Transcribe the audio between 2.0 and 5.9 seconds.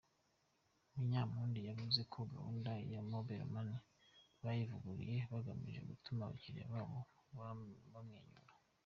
ko gahundu ya Mobile Money bayivuguruye bagamije